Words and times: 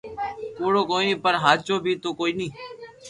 ڪوڙو 0.57 0.81
ڪوئي 0.91 1.09
پر 1.23 1.33
ھاچو 1.43 1.75
بي 1.83 1.93
تو 2.01 2.09
ڪوئي 2.19 2.33
ني 2.39 2.47